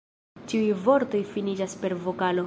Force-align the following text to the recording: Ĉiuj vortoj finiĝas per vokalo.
Ĉiuj 0.53 0.71
vortoj 0.87 1.21
finiĝas 1.35 1.77
per 1.85 1.97
vokalo. 2.07 2.39